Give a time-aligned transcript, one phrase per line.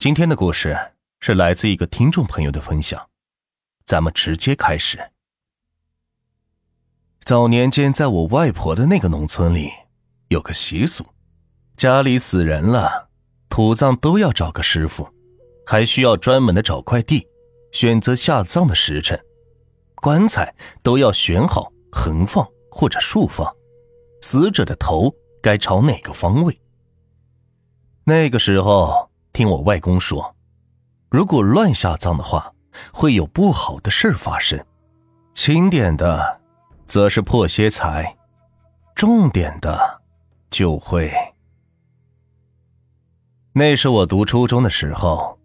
[0.00, 3.10] 今天的故事是来自一个听众朋友的分享，
[3.84, 4.98] 咱们直接开始。
[7.20, 9.70] 早年间，在我外婆的那个农村里，
[10.28, 11.04] 有个习俗，
[11.76, 13.10] 家里死人了，
[13.50, 15.06] 土葬都要找个师傅，
[15.66, 17.28] 还需要专门的找块地，
[17.70, 19.22] 选择下葬的时辰，
[19.96, 23.54] 棺材都要选好横放或者竖放，
[24.22, 26.58] 死者的头该朝哪个方位。
[28.04, 29.09] 那个时候，
[29.40, 30.36] 听我外公说，
[31.08, 32.52] 如果乱下葬的话，
[32.92, 34.58] 会有不好的事发生；
[35.32, 36.42] 轻点的，
[36.86, 38.04] 则是破些财；
[38.94, 40.02] 重点的，
[40.50, 41.10] 就会……
[43.54, 45.38] 那是我读初中的时候，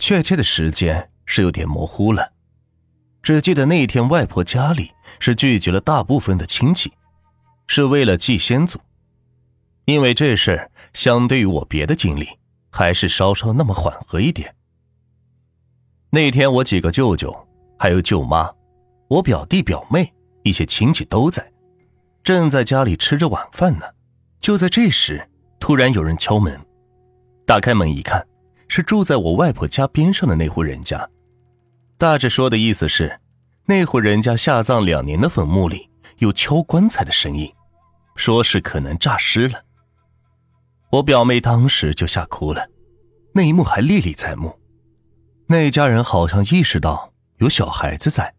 [0.00, 2.32] 确切的时间是有点模糊了，
[3.22, 6.92] 只记得那一天外婆家里是聚集了大部分的亲戚，
[7.68, 8.80] 是为了祭先祖。
[9.84, 12.28] 因为这事相对于我别的经历，
[12.70, 14.54] 还是稍稍那么缓和一点。
[16.10, 17.34] 那天我几个舅舅，
[17.78, 18.50] 还有舅妈，
[19.08, 21.52] 我表弟表妹，一些亲戚都在，
[22.22, 23.86] 正在家里吃着晚饭呢。
[24.40, 25.28] 就在这时，
[25.60, 26.58] 突然有人敲门，
[27.44, 28.26] 打开门一看，
[28.68, 31.08] 是住在我外婆家边上的那户人家。
[31.98, 33.20] 大致说的意思是，
[33.66, 37.52] 那户人家下葬两年的坟墓里有敲棺材的声音，
[38.14, 39.60] 说是可能诈尸了。
[40.90, 42.66] 我表妹当时就吓哭了，
[43.32, 44.58] 那一幕还历历在目。
[45.46, 48.34] 那家人好像意识到有小孩子在，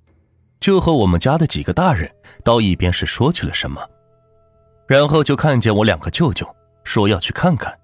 [0.59, 2.09] 就和我们家的几个大人
[2.43, 3.79] 到一边是说起了什么，
[4.87, 6.47] 然后就看见我两个舅舅
[6.83, 7.77] 说要去看看。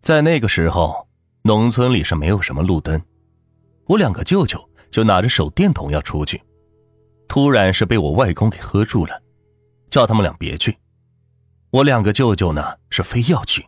[0.00, 1.06] 在那个时候，
[1.42, 3.00] 农村里是没有什么路灯，
[3.86, 4.58] 我两个舅舅
[4.90, 6.42] 就拿着手电筒要出去，
[7.28, 9.22] 突然是被我外公给喝住了，
[9.88, 10.76] 叫他们俩别去。
[11.72, 13.66] 我两个舅舅呢是非要去，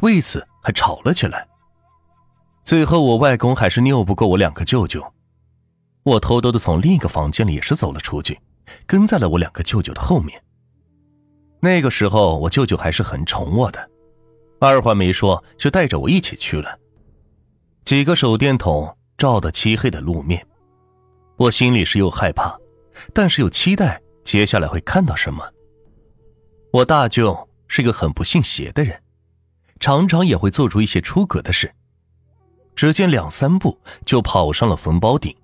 [0.00, 1.48] 为此还吵了起来。
[2.62, 5.02] 最后我外公还是拗不过我两个舅舅，
[6.02, 8.38] 我偷偷的从另一个房间里也是走了出去，
[8.86, 10.38] 跟在了我两个舅舅的后面。
[11.60, 13.88] 那个时候我舅舅还是很宠我的，
[14.60, 16.78] 二话没说就带着我一起去了。
[17.86, 20.46] 几个手电筒照的漆黑的路面，
[21.38, 22.54] 我心里是又害怕，
[23.14, 25.42] 但是又期待接下来会看到什么。
[26.70, 29.02] 我大舅是个很不信邪的人，
[29.80, 31.72] 常常也会做出一些出格的事。
[32.76, 35.34] 只见两三步就跑上了坟包顶，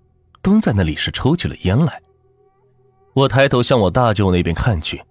[0.43, 2.01] 蹲在那里是抽起了烟来。
[3.15, 5.03] 我抬头向我大舅那边看去，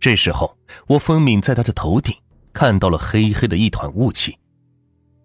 [0.00, 2.16] 这时候我分明在他的头顶
[2.52, 4.38] 看到了黑黑的一团雾气，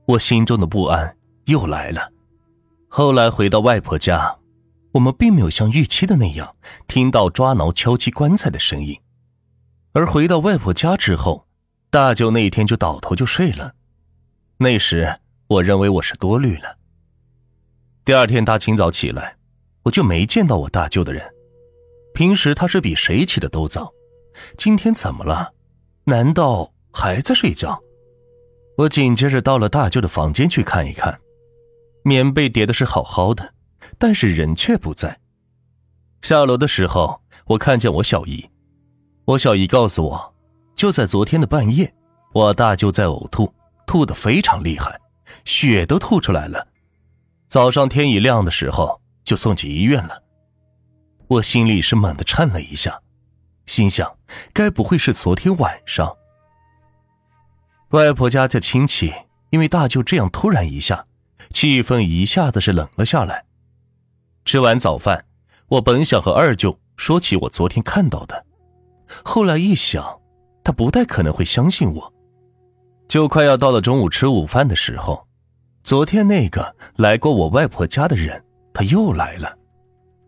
[0.06, 2.12] 我心中的不安又来了。
[2.90, 4.38] 后来回到外婆家，
[4.92, 6.56] 我们并没有像预期的那样
[6.88, 9.00] 听到抓挠敲击棺材的声音。
[9.94, 11.46] 而回到外婆家之后，
[11.90, 13.74] 大舅那一天就倒头就睡了。
[14.58, 16.78] 那时我认为我是多虑了。
[18.06, 19.36] 第二天大清早起来，
[19.84, 21.30] 我就没见到我大舅的人。
[22.14, 23.92] 平时他是比谁起的都早，
[24.58, 25.54] 今天怎么了？
[26.06, 27.82] 难道还在睡觉？
[28.78, 31.20] 我紧接着到了大舅的房间去看一看，
[32.04, 33.54] 棉被叠的是好好的，
[33.98, 35.20] 但是人却不在。
[36.22, 38.51] 下楼的时候，我看见我小姨。
[39.32, 40.34] 我小姨告诉我，
[40.76, 41.94] 就在昨天的半夜，
[42.34, 43.54] 我大舅在呕吐，
[43.88, 45.00] 吐得非常厉害，
[45.46, 46.68] 血都吐出来了。
[47.48, 50.22] 早上天一亮的时候就送去医院了。
[51.28, 53.00] 我心里是猛地颤了一下，
[53.66, 54.18] 心想，
[54.52, 56.14] 该不会是昨天晚上？
[57.92, 59.14] 外婆家的亲戚
[59.52, 61.06] 因为大舅这样突然一下，
[61.52, 63.46] 气氛一下子是冷了下来。
[64.44, 65.24] 吃完早饭，
[65.70, 68.48] 我本想和二舅说起我昨天看到的。
[69.24, 70.04] 后来一想，
[70.64, 72.14] 他不太可能会相信我。
[73.08, 75.28] 就快要到了中午吃午饭的时候，
[75.84, 78.42] 昨天那个来过我外婆家的人，
[78.74, 79.54] 他又来了，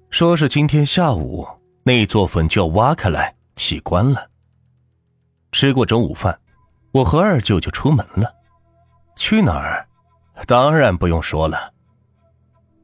[0.10, 1.48] 说是今天下午
[1.84, 4.30] 那座坟就要挖开来起棺了。
[5.52, 6.38] 吃过中午饭，
[6.92, 8.34] 我和二舅就出门了。
[9.16, 9.88] 去哪儿？
[10.48, 11.72] 当然不用说了。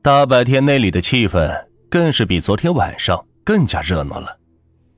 [0.01, 4.38] 大白天那里的气氛更是比昨天晚上更加热闹了。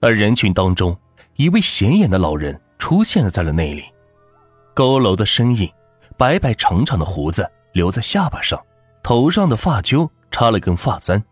[0.01, 0.97] 而人群当中，
[1.35, 3.83] 一位显眼的老人出现在了那里，
[4.75, 5.71] 佝偻的身影，
[6.17, 8.59] 白白长长的胡子留在下巴上，
[9.03, 11.23] 头上的发揪插了根发簪。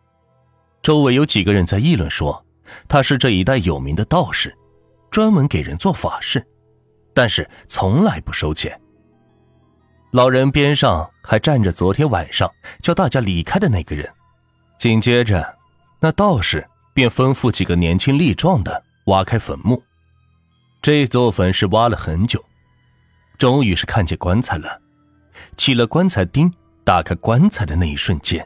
[0.84, 2.46] 周围有几个人在议论说，
[2.88, 4.56] 他是这一带有名的道士，
[5.10, 6.46] 专门给人做法事，
[7.14, 8.80] 但是从来不收钱。
[10.12, 12.50] 老人边上还站着昨天晚上
[12.82, 14.08] 叫大家离开的那个人，
[14.78, 15.58] 紧接着，
[16.00, 16.64] 那道士。
[17.00, 19.82] 便吩咐几个年轻力壮的挖开坟墓。
[20.82, 22.44] 这座坟是挖了很久，
[23.38, 24.82] 终于是看见棺材了。
[25.56, 26.52] 起了棺材钉，
[26.84, 28.46] 打开棺材的那一瞬间，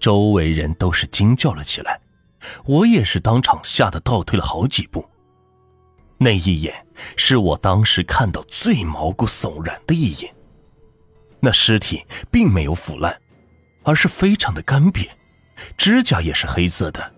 [0.00, 2.00] 周围人都是惊叫了起来，
[2.64, 5.08] 我也是当场吓得倒退了好几步。
[6.18, 6.74] 那一眼
[7.16, 10.34] 是我当时看到最毛骨悚然的一眼。
[11.38, 13.16] 那尸体并没有腐烂，
[13.84, 15.08] 而是非常的干瘪，
[15.78, 17.12] 指甲也是黑色的。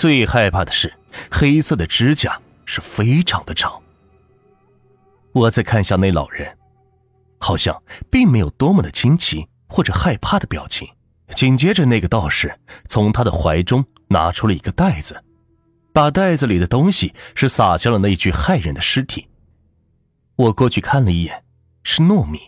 [0.00, 0.90] 最害怕的是，
[1.30, 3.78] 黑色的指甲是非常的长。
[5.32, 6.56] 我再看向那老人。
[7.38, 10.88] 好像并没有多么的惊奇或者害怕的表情。
[11.34, 12.58] 紧接着，那个道士
[12.88, 15.22] 从他的怀中拿出了一个袋子，
[15.92, 19.28] 把袋子里的东西是撒向了那具骇人的尸体。
[20.36, 21.44] 我过去看了一眼，
[21.82, 22.40] 是糯米。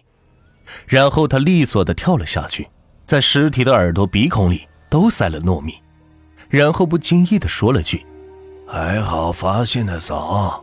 [0.87, 2.70] 然后他利索的跳了下去，
[3.04, 5.81] 在尸体的耳朵、鼻孔里都塞了糯米，
[6.52, 8.06] 然后不经意的说了句
[8.69, 10.62] ：“还好发现的早，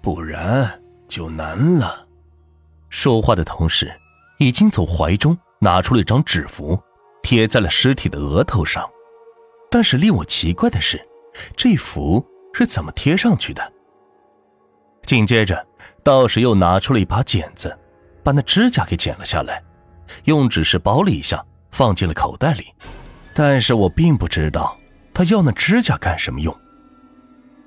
[0.00, 2.06] 不然就难了。”
[2.88, 3.92] 说话的同时，
[4.38, 6.80] 已经从怀中拿出了一张纸符，
[7.20, 8.88] 贴在了尸体的额头上。
[9.68, 11.04] 但是令我奇怪的是，
[11.56, 13.72] 这符是怎么贴上去的？
[15.02, 15.66] 紧接着，
[16.04, 17.76] 道士又拿出了一把剪子，
[18.22, 19.60] 把那指甲给剪了下来，
[20.26, 22.66] 用纸是包了一下，放进了口袋里。
[23.34, 24.78] 但是我并不知道
[25.14, 26.54] 他要那指甲干什么用。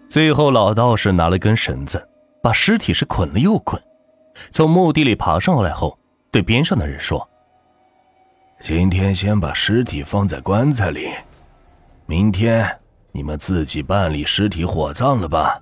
[0.10, 2.08] 最后，老道士拿了根绳子，
[2.44, 3.82] 把尸体是捆了又捆。
[4.52, 5.98] 从墓地里爬上来后，
[6.30, 7.28] 对边上的人说
[8.62, 11.10] ：“今天先把尸体放在棺材里，
[12.06, 12.80] 明天
[13.12, 15.60] 你们自己办理尸体火葬了吧。”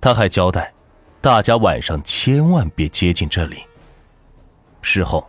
[0.00, 0.72] 他还交代，
[1.20, 3.64] 大家晚上千万别接近这里。
[4.82, 5.28] 事后，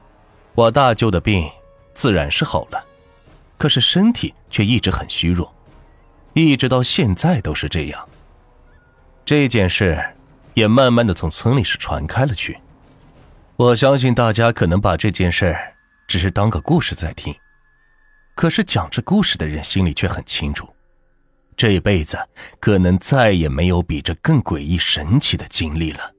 [0.54, 1.50] 我大舅的病
[1.96, 2.86] 自然是好了，
[3.58, 5.54] 可是身体却一直很虚弱，
[6.34, 8.08] 一直到现在都是这样。
[9.26, 10.04] 这件事。
[10.58, 12.58] 也慢慢的从村里是传开了去。
[13.58, 15.56] 我相信大家可能把这件事
[16.08, 17.32] 只是当个故事在听，
[18.34, 20.68] 可是讲这故事的人心里却很清楚，
[21.56, 22.18] 这一辈子
[22.60, 26.12] 可能再也没有比这更诡异神奇的经历了。